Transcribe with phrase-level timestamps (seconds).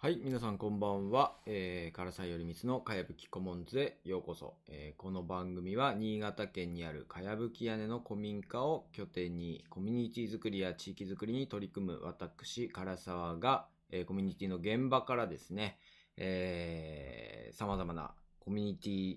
[0.00, 1.32] はい、皆さんこんばんは。
[1.44, 15.78] えー、唐沢よりみつのかやぶきコモンズへようこそ、えーこの番組は新潟県にあるかやぶき屋根の古民家を拠点にコミュニティ作りや地域作りに取り組む私、唐沢が、えーコミュニティの現場からですね、
[16.16, 19.16] えー、様々なコミュニティ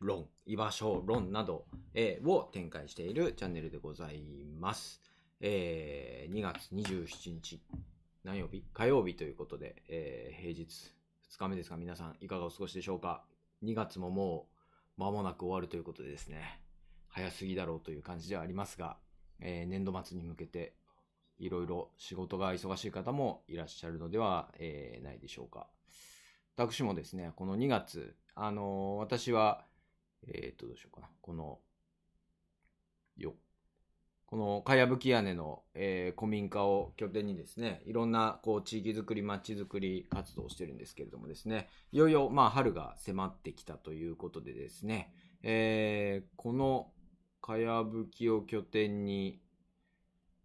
[0.00, 1.64] 論、居場所論など、
[1.94, 4.22] えーを展開しているチャンネルでござい
[4.60, 5.00] ます。
[5.40, 7.58] えー、2月27日、
[8.24, 8.64] 何曜日？
[8.74, 10.92] 火曜日ということで、えー平日
[11.32, 13.24] 2日目ですが皆さんいかがお過ごしでしょうか
[13.62, 14.48] ？2月もも
[14.98, 16.60] う間もなく終わるということでですね。
[17.08, 18.96] 早すぎだろうという感じではありますが、
[19.40, 20.74] えー年度末に向けて
[21.38, 25.68] いろいろ仕事が忙しい方もいらっしゃるのでは、えーないでしょうか。
[26.56, 29.64] 私もですねこの2月あのー私は
[30.26, 31.08] えっ、とどうしようかな。
[31.22, 31.58] この
[33.16, 33.34] よ
[34.30, 46.92] このかやぶき屋根の、えー古民家を拠点にですね、いろんなこう地域づくり、町づくり活動をしてるんですけれどもですね、いよいよまあ春が迫ってきたということでですね、えーこの
[47.42, 49.40] かやぶきを拠点に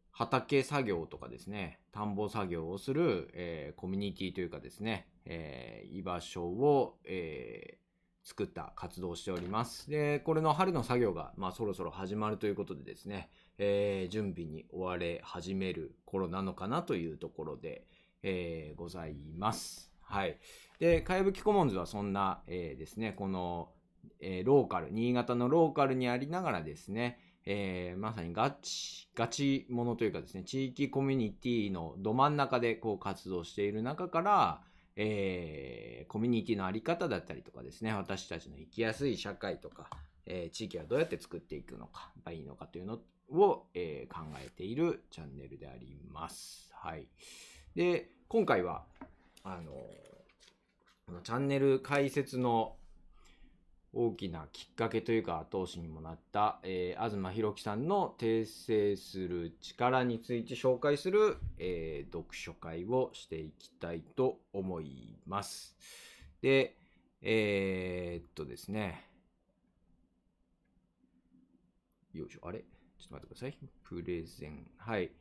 [0.10, 7.86] 畑作業とかですね、田んぼ作業をする、えーコミュニティというかですね、えー居場所を、えー
[8.28, 9.88] 作った活動をしております。
[9.88, 17.86] で、これの春の作業が、まあ、そろそろ始まるということでですね、えー準備に追われ始める頃なのかなというところで、
[18.24, 19.92] えーございます。
[20.02, 20.38] はい。
[20.80, 23.70] で、かやぶきコモンズはそんな、えーですね、この、
[24.20, 34.62] えーローカル、新潟のローカルにありながらですね、えーまさにガチ、ガチものというかですね、地域コミュニティのど真ん中でこう活動している中から、
[34.96, 39.90] えーコミュニティのあり方だったりとかですね、私たちの生きやすい社会とか、
[40.26, 46.70] えー地域はどうやって作っていくのか、いいのかというのを、えー考えているチャンネルであります。
[46.74, 47.08] はい。
[47.76, 48.86] で、今回は、
[49.44, 49.72] あの、
[51.06, 52.78] このチャンネル開設の
[53.94, 65.78] 大きなきっかけというか後押しにもなった、えー東博樹さんの訂正する力について紹介する、えー読書会をしていきたいと思います。
[66.42, 66.76] で、
[67.22, 69.10] えーっとですね。
[72.14, 72.64] よいしょ、あれ？
[73.08, 73.58] ちょっと待ってください。
[73.84, 74.66] プレゼン。
[74.78, 75.12] はい。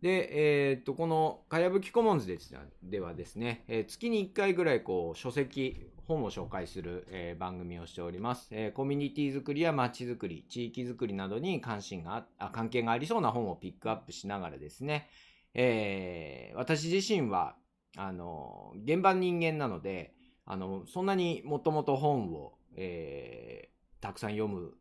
[0.00, 8.48] で、えーと、この、かやぶきコモンズですではですね、えー月に1回ぐらい、こう、書籍、本を紹介する、えー番組をしております。
[8.52, 15.08] えーコミュニティ作りや街づくり、地域づくりなどに関心があ、関係がありそうな本をピックアップしながらですね、
[15.54, 17.56] えー私自身は、
[17.96, 20.14] あの、現場人間なので、
[20.46, 24.74] あの、そんなにもともと本を、えーたくさん読む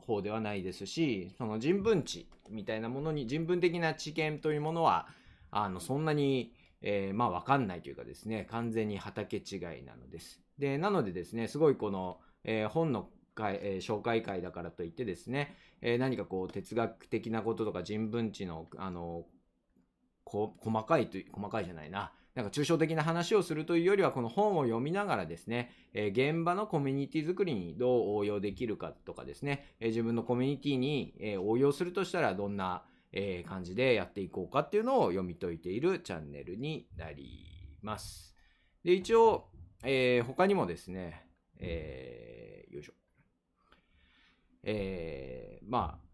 [0.00, 5.08] 方ではないですし、その人文知みたいなものに、人文的な知見というものは、
[5.50, 6.52] あの、そんなに、
[6.82, 10.40] えーまあ、わかんないというかですね、完全に畑違いなのです。
[10.58, 19.26] で、なのでですね、すごいこの、えー本の会、えー紹介会だからといってですね、え何かこう、哲学的なこととか人文知の、あの、
[20.24, 22.12] こ細かいという、細かいじゃないな。
[22.40, 38.34] なんか抽象的な話をするというよりは、この本を読みながらですね、え現場のコミュニティ作りにどう応用できるかとかですね、え自分のコミュニティに、え応用するとしたらどんな、え感じでやっていこうかっていうのを読み解いているチャンネルになります。
[38.84, 39.48] で、一応、
[39.82, 41.26] えー他にもですね、
[41.58, 42.92] えーよいしょ。
[44.62, 46.10] えーまあ、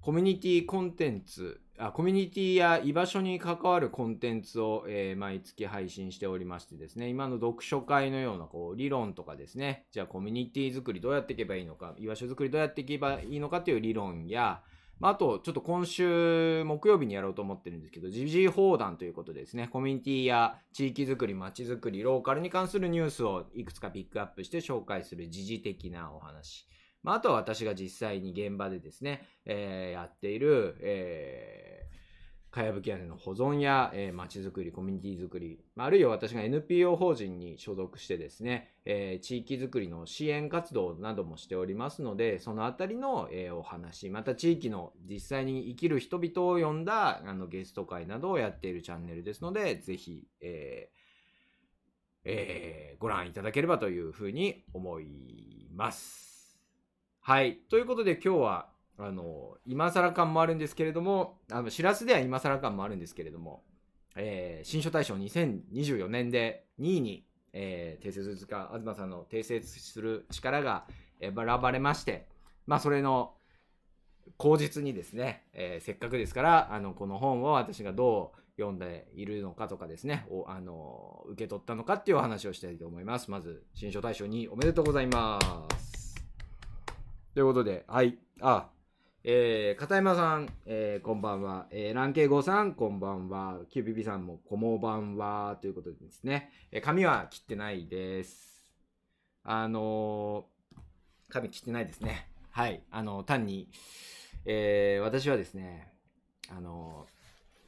[0.00, 14.62] コミュニティコンテンツ、あコミュニティや居場所に関わるコンテンツを、えー毎月配信しておりましてですね、今の読書会のようなこう理論とかですね、じゃあコミュニティ作りどうやっていけばいいのか、居場所作りどうやっていけばいいのかという理論や、
[15.00, 26.68] まあ、と、ちょっと今週木曜日にやろうと思ってるんですけど、時事放談ということでですね、コミュニティや地域づくり、街づくり、ローカルに関するニュースをいくつかピックアップして紹介する時事的なお話。
[27.02, 31.72] まあ、あとは私が実際に現場でですね、えーやっている、えー
[32.52, 51.02] かやぶき屋根の保存や、えー、街づくり、コミュニティづくり、ああるいは私が NPO 法人に所属してですね、えー地域づくりの支援活動などもしておりますので、そのあたりの、えーお話、また地域の実際に生きる人々を呼んだあのゲスト会などをやっているチャンネルですので、ぜひ、えー
[52.24, 56.31] えーご覧いただければというふうに思います。
[57.24, 57.60] はい。
[57.70, 63.62] ということで今日は、あの、今更感もあるんですけれども、あの、しらすでは今更感もあるんですけれども、
[64.16, 70.84] えー新書大賞2024年で2位に、えー、訂正するか、東さんの訂正する力が
[71.20, 72.26] 選ばれまして、
[72.66, 73.34] まあ、それの
[74.36, 83.30] 口実にですね、えーせっかくですから、あの、この本を私がどう、読んでいるのかとかですね、おあの受け取ったのかっていうお話をしたいと思います。
[83.30, 85.38] まず、新書大賞におめでとうございま
[85.78, 86.01] す。
[87.34, 88.18] ということで、はい。
[88.42, 88.68] あ、
[89.24, 91.66] えー、片山さん、えー、こんばんは。
[91.70, 93.60] えー、ランケイゴさん、こんばんは。
[93.70, 95.56] キューピピさんも、こもばんは。
[95.62, 98.66] ということでですね、えー、髪は切ってないです。
[99.44, 102.28] あのー、髪切ってないですね。
[102.50, 102.82] はい。
[102.90, 103.70] あの、単に、
[104.44, 105.90] えー、私はですね、
[106.50, 107.06] あの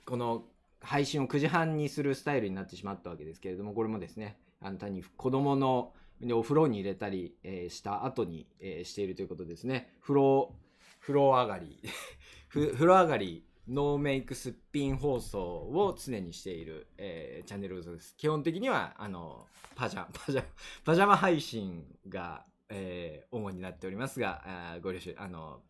[0.05, 0.45] ー、この
[0.83, 5.95] 配信を9時半にするスタイルになってしまったわけですけれども、これもですね、あの単に子供の
[6.29, 9.95] でお風呂に入れたり、えー、した後に、えー、しているということですね。
[10.01, 10.55] 風呂、
[11.01, 11.81] 風呂上がり
[12.49, 18.15] 風呂上がりノーメイクすっぴん放送を常にしている、えー、チャンネルです。
[18.17, 20.45] 基本的には、あの、パジャ、 パジャ、
[20.85, 25.63] パジャマ配信が、えー、主になっておりますが、あご了承、あの、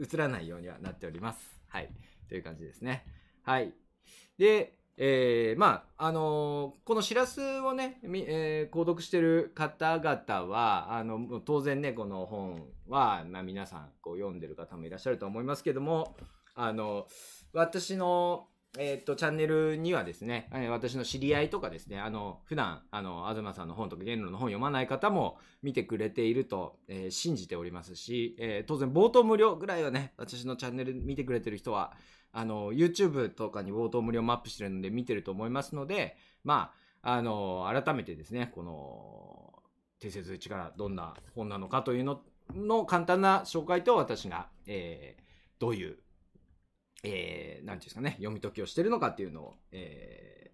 [0.00, 1.60] 映らないようにはなっております。
[1.68, 1.94] はい。
[2.28, 3.06] という感じですね。
[3.42, 3.72] はい。
[4.36, 16.14] で、えー、まあ、あのー、このしらすをね、えー、購読してる方々は、あの、当然ね、この本は、まあ、皆さん、こう、読んでる方もいらっしゃると思いますけども、
[16.54, 17.06] あの、
[17.54, 18.48] 私の、
[18.78, 31.94] えっ、と、チャンネルにはですね、私の知り合いとかですね、あの、普段、あの、東さんの本とか、言論の本読まない方も見てくれていると、えー、信じておりますし、えー、当然、冒頭無料ぐらいはね、私のチャンネル見てくれてる人は、
[32.32, 39.62] あの、YouTube とかに冒頭無料マップしてるので見てると思いますので、まあ、あの、改めてですね、この、
[40.00, 42.22] 定説力、どんな本なのかというの
[42.54, 45.22] の簡単な紹介と私が、えー、
[45.60, 45.98] どういう、
[47.04, 50.50] えー、なんていうんですかね、読み解きをしてるのかっていうのを、え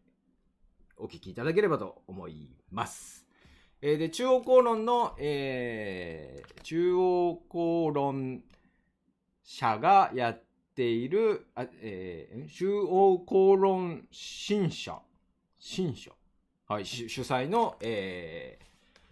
[0.98, 3.26] ー、お聞きいただければと思います。
[3.80, 8.42] えー、で、中央公論の、えー、中央公論
[9.44, 10.42] 社がやっ
[10.78, 15.00] ている、あえー、中央公論新社、
[15.58, 16.12] 新社、
[16.68, 18.66] はい、主催の、えー、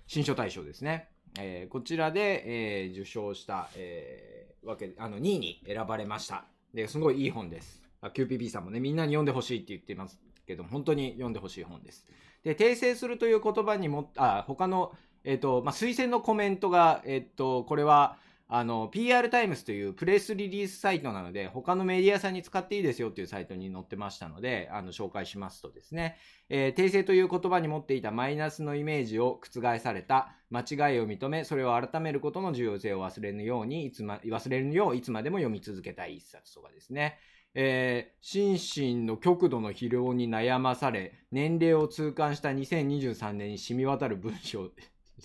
[0.07, 1.09] 新書大賞ですね。
[1.41, 6.45] えー、こちらで、えー、受賞した、えー、わけあの2位に選ばれました。
[6.73, 7.83] ですごいいい本です。
[8.01, 12.07] QPP さんもね、みんなに読んでほしいって言ってますけど、本当に読んでほしい本です。
[12.45, 14.93] で、訂正するという言葉にも、あ、他の、
[15.25, 26.17] えっ、ー、と、まあ、推薦のコメントが、えっ、ー、と、これは、あの、PR タイムズというプレスリリースサイトなので、他のメディアさんに使っていいですよっていうサイトに載ってましたので、あの、紹介しますとですね、
[26.49, 37.19] えー、訂正という言葉に持っていたマイナスのイメージを覆された、間違いを認め、それを改めることの重要性を忘れぬように、いつま、忘れるよういつまでも読み続けたい一冊とかですね。
[37.59, 44.71] えー、心身の極度の疲労に悩まされ、年齢を痛感した2023年に染み渡る文章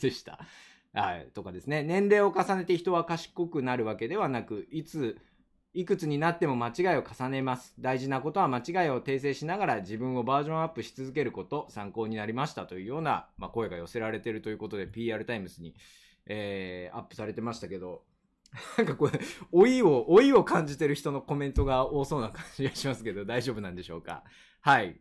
[0.02, 0.40] でした。
[0.94, 1.84] はい、とかですね。
[1.84, 5.18] 年齢を重ねて人は賢くなるわけではなく、いつ、
[5.74, 7.74] いくつになっても間違いを重ねます。
[7.80, 15.76] 大事なことは間違いを訂正しながら自分をバージョンアップし続けること、参考になりましたというような、まあ、声が寄せられてるということで PR タイムズに、
[16.26, 18.04] えー、アップされてましたけど、
[18.78, 19.18] なんかこれ、
[19.54, 24.26] 老いを、老いを感じてる人のコメントが多そうな感じがしますけど、大丈夫なんでしょうか？
[24.60, 25.00] はい。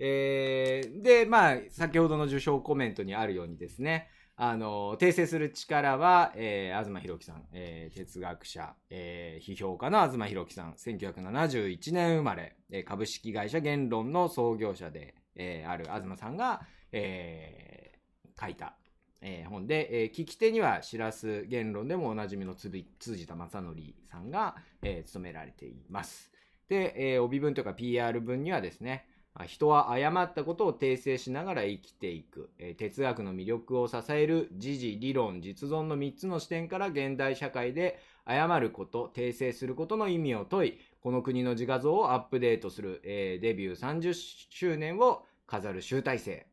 [0.00, 16.60] えー、で、まあ、先ほどの受賞コメントにあるようにですね、あの、訂正する力は、えー、東博樹さん、えー、哲学者、えー、批評家の東博樹さん、1971年生まれ、えー、株式会社言論の創業者で、えー、ある東さんが、
[16.92, 18.76] えー、書いた、
[19.20, 22.70] えー、本で、えー、聞き手には、しらす言論でもおなじみの通
[23.16, 23.74] じた正則
[24.08, 26.30] さんが、えー、務められています。
[26.68, 29.04] で、えー、帯文とか PR 文にはですね、
[29.46, 44.14] 人は誤ったことを訂正しながら生きていく、え哲学の魅力を支える時事、理論、実存の3つの視点から現代社会で誤ること、訂正することの意味を問い、この国の自画像をアップデートする、えデビュー30
[44.50, 46.46] 周年を飾る集大成、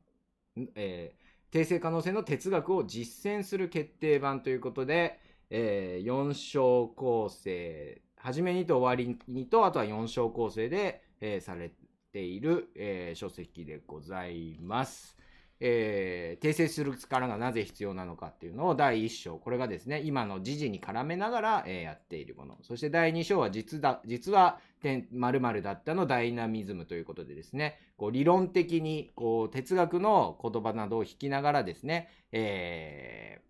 [0.75, 11.71] えー、訂正可能性の哲学を実践する決定版ということで、えー、4章構成、初めにと終わりにと、あとは4章構成で、えー、され
[12.15, 15.17] ている、えー、書籍でございます。
[15.59, 22.57] えー、訂正する力がなぜ必要なのかっていうのを第1章、これがですね、今の時事に絡めながら、えー、やっているもの。
[22.61, 33.41] そして第2章は実だ、実は〇〇だったのダイナミズムということでですね、こう理論的にこう哲学の言葉などを引きながらですね、え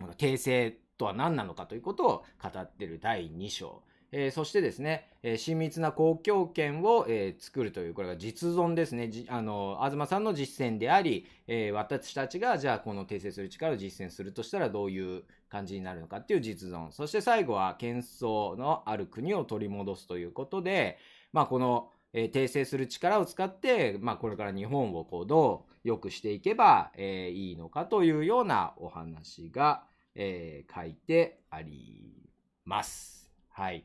[0.00, 3.82] ー、訂正とは何なのかということを語ってる第2章。
[4.16, 9.10] えー、そしてですね、えー、親密な公共圏を、えー、作るという、これが実存ですね。
[9.28, 16.92] あの、東さんの実践であり、え私たちが、じゃあこの訂正する力を実践するとしたらどういう感じになるのかっていう実存。
[16.92, 20.96] そして最後は、喧騒のある国を取り戻すということで、
[21.32, 29.82] まあこの、え、訂正する力を使って、まあ、これから日本をこうどう良くしていけば、え、いいのかというようなお話が、
[30.14, 32.30] え、書いてあり
[32.64, 33.28] ます。
[33.48, 33.84] はい。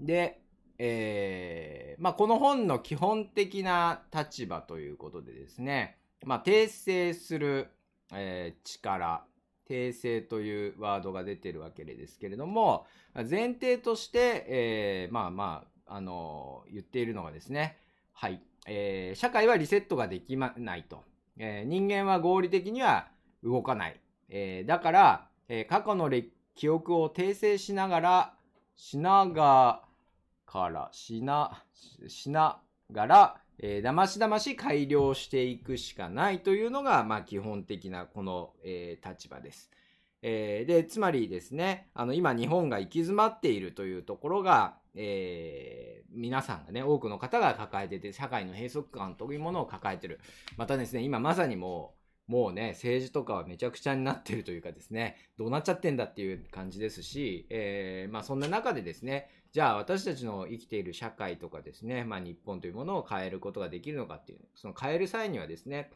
[0.00, 0.40] で、
[0.78, 7.68] えー、まあ、この本の基本的な立場ということでですね、まあ、訂正する、
[8.12, 9.24] えー、力、
[9.68, 17.78] 訂正というワードが出てるわけですけれども、前提として、えー、まあまあ、あのー、言っているのがですね、
[18.12, 21.04] はい、えー、社会はリセットができないと。
[21.38, 23.08] えー、人間は合理的には
[23.42, 24.00] 動かない。
[24.28, 26.10] えー、だから、え、過去の
[26.54, 28.35] 記憶を訂正しながら、
[28.76, 29.82] しなが
[30.52, 31.64] ら、しな、
[32.06, 32.60] しな
[32.92, 39.70] がら、えー、だましだまし改良していくしかないというのが、まあ、基本的なこの、えー、立場です。
[40.22, 50.20] えー、で、つまりですね、あの、今日本が行き詰まっているというところが、えー、皆さんがね、多くの方が抱えてて、社会の閉塞感というものを抱えてる。
[50.56, 51.95] またですね、今まさにもう、
[52.26, 65.90] もうね、政治とかはめちゃくちゃになってるというかですね、どうなっちゃってんだっていう感じですし、えー、まあそんな中でですね、じゃあ私たちの生きている社会とかですね、まあ日本というものを変えることができるのかっていう、その変える際にはですね、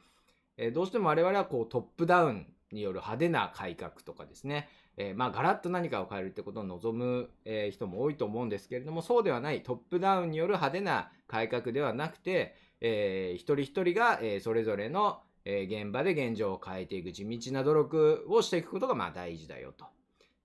[0.56, 19.86] えー、どうしても我々はこうトップダウンによる派手な改革とかですね、えー、まあガラッと何かを変えるってことを望む、えー、人も多いと思うんですけれども、そうではないトップダウンによる派手な改革ではなくて、えー、一人一人が、えー、それぞれの、えー、現場で現状を変えていく地道な努力をしていくことがまあ大事だよと。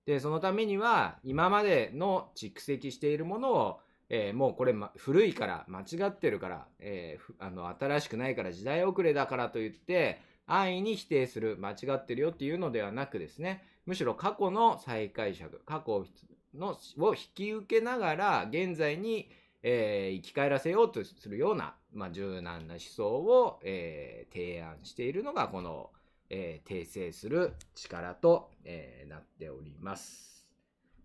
[0.06, 16.06] で、そのためには、今までの蓄積しているものを、えー、もうこれ、ま、古いから間違ってるから、えー、あの新しくないから時代遅れだからといって安易に否定する間違ってるよっていうのではなくですねむしろ過去の再解釈過去
[16.54, 19.28] のを引き受けながら現在に、
[19.62, 25.90] えー、生き返らせようとするような、まあ、柔軟な思想を、えー、提案しているのがこの
[26.30, 30.46] えー、訂正する力と、えー、なっております。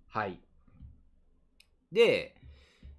[0.08, 0.40] はい。
[1.92, 2.36] で、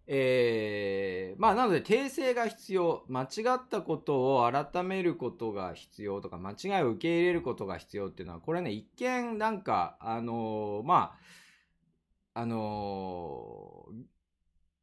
[0.07, 11.15] えー、まあなので訂正が必要間違ったことを改めることが必要とか間違いを受け入れることが必要っていうのはこれね一見なんかあのー、ま
[12.35, 13.95] ああのー、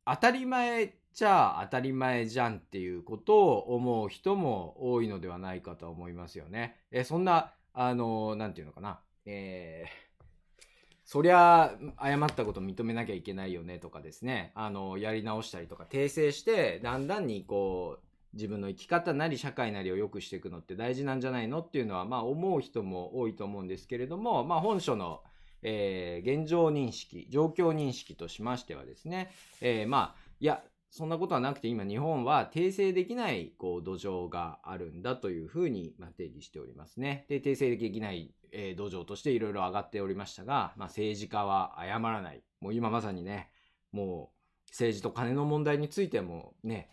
[0.05, 6.77] 当たり前ちゃ当たり前じゃんっていうことを思う人も多いのではないかと思いますよね。
[6.91, 9.01] えそんな、あの、なんていうのかな。
[9.25, 10.63] えー、
[11.03, 14.53] そりゃ、誤ったこと認めなきゃいけないよねとかですね。
[14.55, 25.21] あの、やり直したりとか、訂正して、だんだんにこう、自分の生き方なり社会なりを良くしていくのって大事なんじゃないのっていうのは、まあ思う人も多いと思うんですけれども、まあ本書の、
[25.63, 37.25] えー、現状認識、状況認識としましてはですね、えー、まあ、いや、そんなことはなくて今日本は訂正できないこう土壌があるんだというふうにま定義しておりますね。
[37.29, 42.41] で、訂正できない、えー、土壌としていろいろ上がっておりましたが、まあ、政治家は謝らない。
[42.59, 43.51] もう今まさにね、
[43.91, 46.89] もう政治と金の問題についてもね、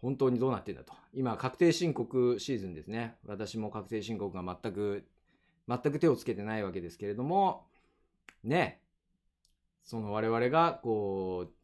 [0.00, 0.94] 本当にどうなってんだと。
[1.12, 3.16] 今、確定申告シーズンですね。
[3.26, 5.06] 私も確定申告が全く、
[5.68, 7.66] 全く手をつけてないわけですけれども、
[8.44, 8.80] ね、
[9.84, 11.55] その我々がこう、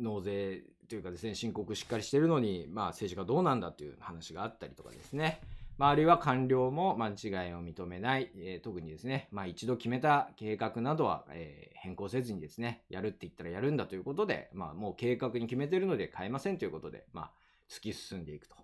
[0.00, 5.40] 納税というかですね、申告しっかりしてるのに、まあ政治家どうなんだという話があったりとかですね。
[5.76, 17.30] まあ、あるいは官僚も間違いを認めない、えー、特にですね、まあ一度決めた計画などは、えー、変更せずにですね、やるって言ったらやるんだということで、まあもう計画に決めてるので変えませんということで、まあ
[17.70, 18.56] 突き進んでいくと。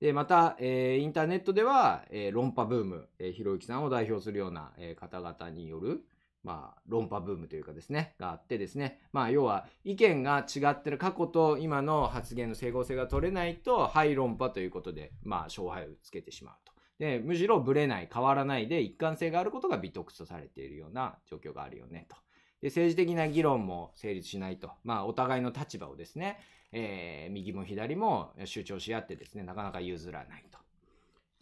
[0.00, 6.04] で、また、えー、インターネットでは、え、論破ブーム、え、ひろゆきさんを代表するような、え、方々による、
[6.44, 16.72] まあ、論破ブームというかですね、があってですね、まあ、要は、意見が違ってる過去と今の発言の整合性が取れないと、はい論破ということで、まあ、勝敗をつけてしまうと。
[16.98, 22.16] で、むしろブレない、変わらないで一貫性があることが美徳とされているような状況があるよね、と。
[22.60, 24.70] で、政治的な議論も成立しないと。
[24.84, 26.38] まあ、お互いの立場をですね、
[26.72, 30.58] えー、右も左も主張し合ってですね、なかなか譲らないと。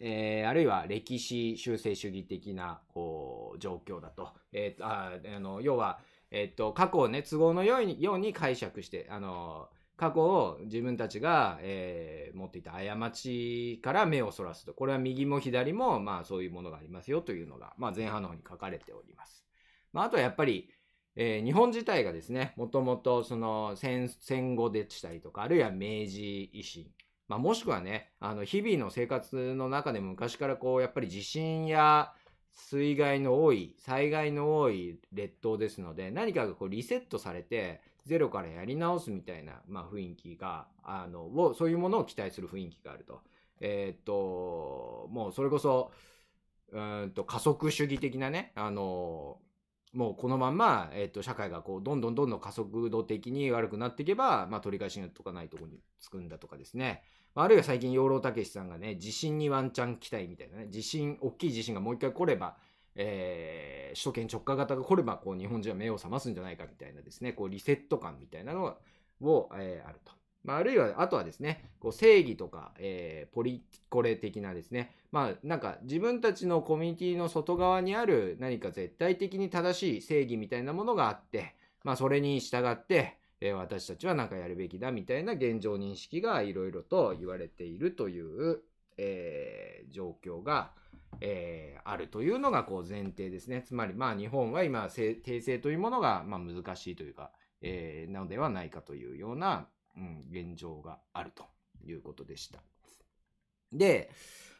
[0.05, 4.33] えー、あるいは歴史修正主義的なこう状況だと。
[4.51, 19.45] えー、ああの要は、えっ、と過去をね都合のように解釈してあの過去を自分たちが、えー、持っていた過ちから目をそらすとこれは右も左も、まあ、そういうものがありますよというのが、まあ、前半の方に書かれております。
[19.93, 20.69] まあ、あとはやっぱり、
[21.15, 26.87] えー、日本自体がですねもともとその戦後でしたりとかあるいは明治維新
[27.33, 32.13] まあ、もしくはね、あの、日々の生活の中でも昔からこう、やっぱり地震や、
[32.51, 43.21] 水害の多い、災害の多い列島ですので、何かがこうリセットされて、ゼロからやり直すみたいな、まあ、雰囲気が、あの、を、そういうものを期待する雰囲気があると。
[43.59, 45.91] えー、っと、もうそれこそ、
[46.71, 49.39] うんと加速主義的なね、あの、
[49.93, 57.03] もうこのまんま、えっ、と、社会がこう、どんどんどんどん加速度的に悪くなっていけば、まあ、取り返しがとかないとこにつくんだとかですね。
[57.35, 62.57] あるいは最近、養老たけしさんがね、地震にワンチャン期待みたいなね、地震、大きい地震がもう一回来れば、
[62.95, 68.75] えー、首都圏直下型が来れば、こう、日本人は目を覚ますんじゃないかみたいなですね、こう、リセット感みたいなの
[69.21, 70.11] を、えー、あると。
[70.43, 88.61] まあ、あるいは、あとはですね、こう正義とか、えー、ポリコレ的なですね、まあ、なんか自分たちのコミュニティの外側にある何か絶対的に正しい正義みたいなものがあって、まあ、それに従って、えー、私たちは何かやるべきだみたいな現状認識がいろいろと言われているという、
[88.97, 90.71] えー、状況が、
[91.19, 93.61] えー、あるというのがこう前提ですね。
[93.67, 97.31] つまり、まあ、日本は今、訂正というものが、まあ、難しいというか、
[97.61, 101.43] えー、なのではないかというような、うん、現状があると
[101.85, 102.61] いうことでした。
[103.73, 104.09] で、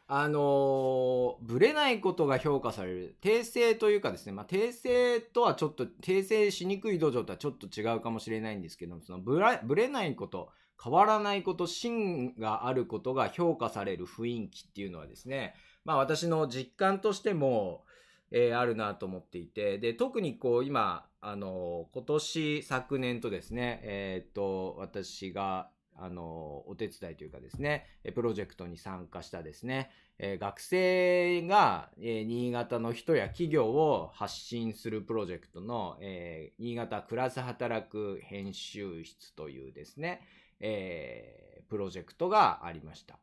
[0.07, 3.15] あの、ぶれないことが評価される。
[3.22, 10.50] 訂正というかですね、まあ、訂正とはちょっと、訂正しにくい土壌とはちょっと違うかもしれないんですけども、そのぶら、ぶれないこと、
[10.83, 15.55] 変わらないこと、芯があることが評価される雰囲気っていうのはですね、
[15.86, 17.86] まあ私の実感としても、
[18.31, 40.21] えー、あるなと思っていて、で、特にこう今、あの、今年、昨年とですね、えー、っと、私が、あの、お手伝いというかですね、プロジェクトに参加したですね、えー、学生が、えー、新潟の人や企業を発信するプロジェクトの、えー、新潟クラス働く編集室というですね、
[40.59, 43.17] え、プロジェクトがありました。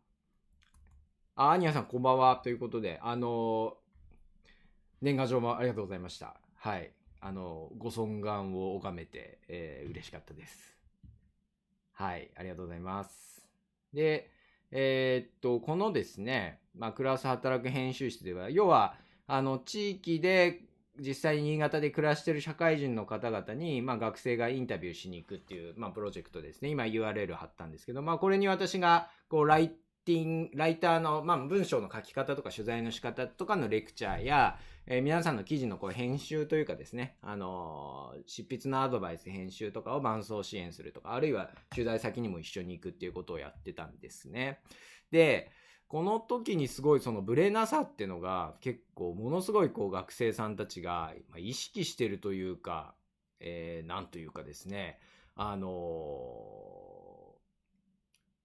[1.37, 2.37] あ、アニヤさんこんばんは。
[2.37, 3.77] ということで、あの
[5.01, 6.39] 年賀状もありがとうございました。
[6.57, 6.93] はい。
[7.23, 10.80] あの、ご尊願を拝めて、えー、嬉しかったです。
[12.01, 12.31] はい。
[12.35, 13.47] ありがとうございます。
[13.93, 14.31] で、
[14.71, 18.95] えー、っと、このですね、まあ、クラス働く編集室では、要は、
[19.27, 20.63] あの、地域で
[20.99, 26.71] 実際に新潟で暮らしてる社会人の方々に、まあ、学生がインタビューしに行くっていう、まあ、プロジェクトですね。
[26.71, 44.61] 今 URL 貼ったんですけど、まあ、これに私が、こう、ライティン、ライターの、まあ、文章の書き方とか取材の仕方とかのレクチャーや、えー、皆さんの記事のこう編集というかですね、あのー、執筆のアドバイス、編集とかを伴走支援するとか、あるいは取材先にも一緒に行くっていうことをやってたんですね。
[45.11, 45.51] で、
[45.91, 52.95] この時にすごいそのブレなさっていうのが結構ものすごいこう学生さんたちが意識してるというか、
[53.41, 55.01] えー、なんというかですね、
[55.35, 55.69] あの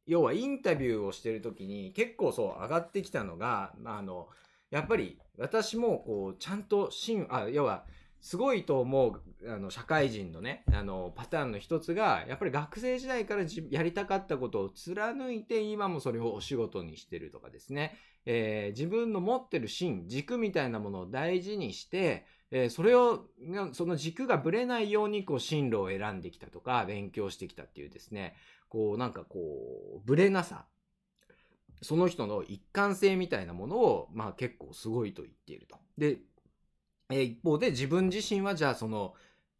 [0.08, 4.28] 要はインタビューをしてる時に結構そう上がってきたのが、あの、
[4.72, 7.86] やっぱり私もこうちゃんと芯あ要は
[8.20, 23.26] すごいと思うあの社会人のねあのパターンの一つがやっぱり学生時代からやりたかったことを貫いて今もそれをお仕事にしてるとかですね、えー、自分の持ってる芯軸みたいなものを大事にしてえー、それを、
[23.74, 28.36] その軸がぶれないように、こう、進路を選んできたとか、勉強してきたっていうですね、
[28.70, 29.40] こう、なんかこ
[29.98, 30.66] う、ぶれなさ
[31.82, 35.78] その人の一貫性みたいなものを、まあ結構すごいと言っていると。
[35.98, 36.18] で、
[37.10, 39.14] えー、一方で自分自身はじゃあその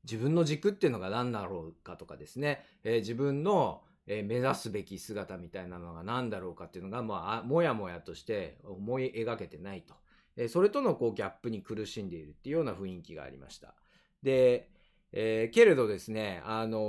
[0.04, 9.94] 自分の軸っていうのが何だろうかとかですね、えー、自分の、えー、目指すべき姿みたいなのが何だろうかっていうのが、まあ、もやもやとして思い描けてないと。
[10.38, 13.74] えそれとのこうギャップに苦しんでいるっていうような雰囲気がありました。
[14.22, 14.70] で、
[15.14, 16.80] えけれどですね、あの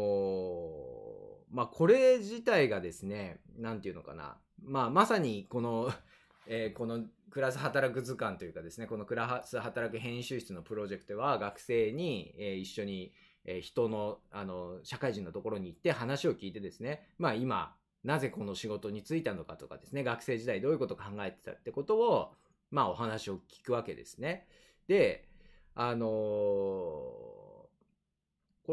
[1.57, 5.91] まあ、これ自体がですね、なんていうのかな、まあ、まさにこの
[6.49, 13.15] えー、このクラス働く図鑑というかですね、このクラス働く編集室のプロジェクトは学生に、えー、一緒に、
[13.47, 22.35] えー、人の、あの、社会人のところに行って話を聞いてですね、まあ今、なぜこの仕事に就いたのかとかですね、学生時代どういうことを考えてたってことを、
[22.71, 24.47] まあお話を聞くわけですね。
[24.89, 25.27] で、
[25.75, 27.71] あのこ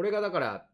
[0.01, 0.67] れがだから、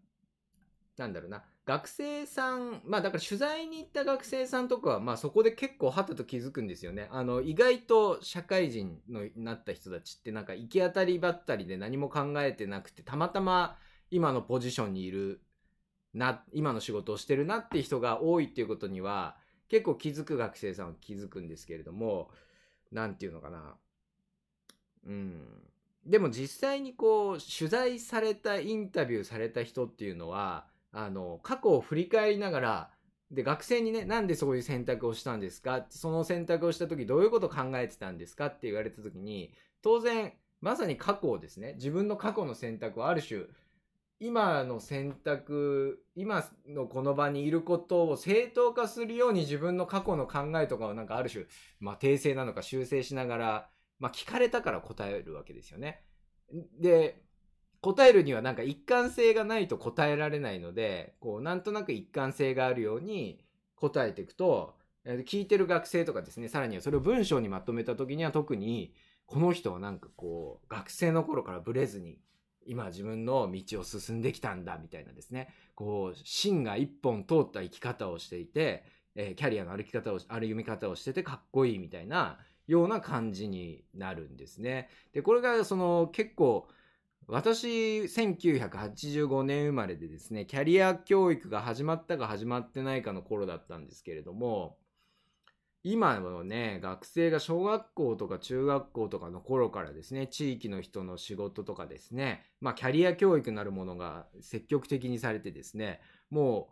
[0.98, 7.08] なんだろうな、学生さん、まあだから取材に行った学生さんとかは、まあそこで結構はたと気づくんですよね。
[7.12, 13.78] あの、意外と社会人のなった人たちってなんか行き当たりばったりで何も考えてなくて、たまたま
[14.10, 15.42] 今のポジションにいる
[16.14, 22.32] な、今の仕事をしてるなって人が多いっていうことには、結構気づく学生さんは気づくんですけれども、
[22.92, 23.76] なんていうのかな。
[25.06, 25.46] うん。
[26.06, 32.92] でも実際にこう、取材された、インタビューされた人っていうのは、あの、過去を振り返りながら、
[33.32, 35.86] で、学生にね、なんでそういう選択をしたんですか？
[35.90, 38.48] その選択をした時どういうことを考えてたんですか？
[38.48, 43.46] って言われた時に、当然、まさに過去をですね、自分の過去の選択をある種、
[44.20, 51.46] 今の選択、今のこの場にいることを正当化するように自分の過去の考えとかをなんかある種、
[51.80, 56.04] まあ訂正なのか修正しながら、まあ聞かれたから答えるわけですよね。
[56.80, 57.22] で、
[57.82, 63.40] 答えるにはなんか一貫性がないと答えられないので、こうなんとなく一貫性があるように
[63.76, 68.94] 答えていくと、聞いてる学生とかですね、さらにはそれを文章にまとめた時には特に、
[69.26, 72.20] この人はなんかこう、学生の頃からブレずに、
[72.66, 78.84] 今自分の道を進んできたんだみたいなですね、こう、芯が一本通った生き方をしていて、
[79.16, 82.38] え、キャリアの歩き方を、歩み方をしててかっこいいみたいな
[82.68, 84.90] ような感じになるんですね。
[85.14, 86.68] で、これがその結構、
[87.32, 94.78] 私、1985年生まれでですね、キャリア教育が始まったか始まってないかの頃だったんですけれども、
[95.84, 106.70] 今のね、学生が小学校とか中学校とかの頃からですね、地域の人の仕事とかですね、まあキャリア教育なるものが積極的にされてですね、も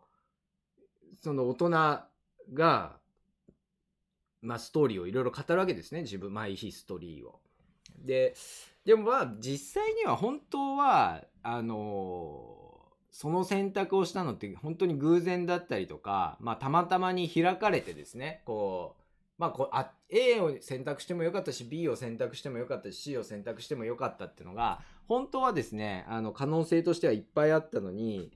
[1.14, 2.98] う、その大人が、
[4.42, 7.42] まあストーリーをいろいろ語るわけですね、自分、マイヒストリーを。
[8.00, 8.34] で、
[8.88, 12.48] でもまあ実際には本当は、あの
[13.12, 19.02] その選択をしたのって本当に偶然だったりとか、まあ、たまたまに開かれてですね、こう、
[19.38, 28.32] まあこうあ、A を選択してもよかったし、B を選択してもよかったし、C を選択してもよかったっていうのが、本当はですね、あの、可能性としてはいっぱいあったのに、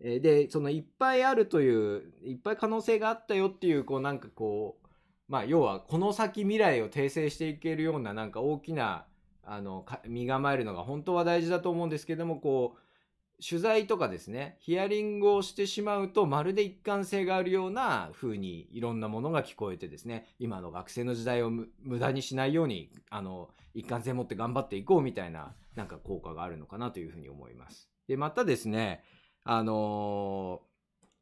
[0.00, 4.88] で、そのいっぱいあるという、いっぱい可能性があったよっていう、こうなんかこう、
[5.28, 9.06] まあ要はこの先未来を訂正していけるようななんか大きな、
[9.50, 27.88] あの、身構えるのが本当は大事だと思うんですけども、こう、取材とかですね、ヒアリングをしてしまうと、まるで一貫性があるような風にいろんなものが聞こえてですね、今の学生の時代を無駄にしないように、あの、一貫性持って頑張っていこうみたいな、なんか効果があるのかなというふうに思います。
[28.06, 29.02] で、またですね、
[29.44, 30.60] あの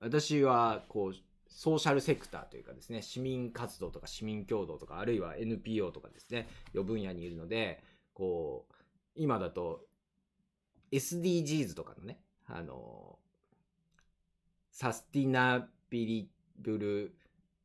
[0.01, 1.15] ー、私は、こう、
[1.49, 7.83] ソーシャルセクターというかですね、市民活動とか市民共同とか、あるいは NPO とかですね、いう分野にいるので、
[8.17, 8.75] こう、
[9.15, 9.83] 今だと
[10.91, 13.19] SDGs とかのね、あの、
[14.73, 17.15] サスティナビリブル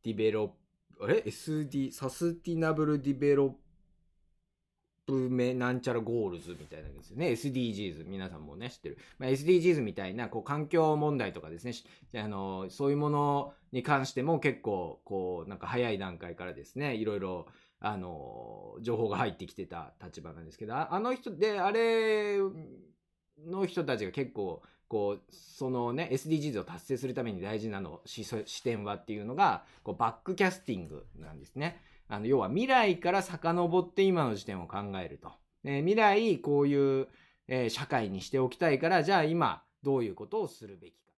[0.03, 7.27] develop、あれ ?SD、 sustainable developme なんちゃら goals みたいなんですよね。
[7.29, 8.05] SDGs。
[8.05, 8.97] 皆さんもね、知ってる。
[9.19, 11.73] まあ、SDGs みたいな、こう、環境問題とかですね、
[12.21, 17.47] あの、そういうものに関しても結構、こう、なんか早い段階からですね、いろいろ、
[17.81, 22.37] あの、情報が入ってきてた立場なんですけど、あの人で、あれ
[23.45, 31.81] の人たちが結構、こう、そのね、SDGs を達成するために大事なの、視点はっていうのが、こう、バックキャスティングなんですね。
[32.07, 35.31] あの、要は未来から遡って今の時点を考えると。
[35.63, 37.07] え未来、こういう、
[37.47, 41.11] え、社会にしておきたいから、じゃあ今、どういうことをするべきか。